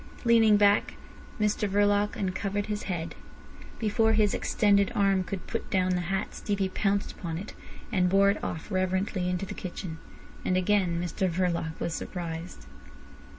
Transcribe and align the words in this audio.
Leaning 0.25 0.57
back, 0.57 0.95
Mr 1.39 1.69
Verloc 1.69 2.15
uncovered 2.15 2.65
his 2.65 2.81
head. 2.89 3.13
Before 3.77 4.13
his 4.13 4.33
extended 4.33 4.91
arm 4.95 5.23
could 5.23 5.45
put 5.45 5.69
down 5.69 5.91
the 5.91 6.01
hat 6.09 6.33
Stevie 6.33 6.69
pounced 6.69 7.11
upon 7.11 7.37
it, 7.37 7.53
and 7.91 8.09
bore 8.09 8.31
it 8.31 8.43
off 8.43 8.71
reverently 8.71 9.29
into 9.29 9.45
the 9.45 9.53
kitchen. 9.53 9.99
And 10.43 10.57
again 10.57 10.99
Mr 10.99 11.29
Verloc 11.29 11.79
was 11.79 11.93
surprised. 11.93 12.65